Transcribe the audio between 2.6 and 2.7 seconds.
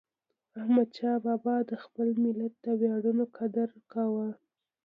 د